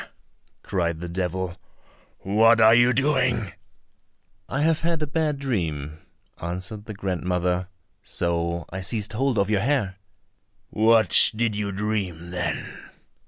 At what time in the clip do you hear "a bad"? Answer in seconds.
5.03-5.37